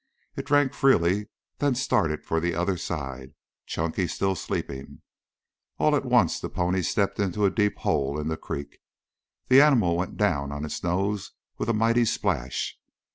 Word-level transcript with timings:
It 0.35 0.47
drank 0.47 0.73
freely 0.73 1.27
then 1.59 1.75
started 1.75 2.25
for 2.25 2.39
the 2.39 2.55
other 2.55 2.75
side, 2.75 3.35
Chunky 3.67 4.07
still 4.07 4.33
sleeping. 4.33 5.03
All 5.77 5.95
at 5.95 6.05
once 6.07 6.39
the 6.39 6.49
pony 6.49 6.81
stepped 6.81 7.19
into 7.19 7.45
a 7.45 7.51
deep 7.51 7.77
hole 7.77 8.19
in 8.19 8.27
the 8.27 8.35
creek. 8.35 8.79
The 9.47 9.61
animal 9.61 9.95
went 9.95 10.17
down 10.17 10.51
on 10.51 10.65
its 10.65 10.83
nose 10.83 11.33
with 11.59 11.69
a 11.69 11.73
mighty 11.73 12.05
splash. 12.05 12.79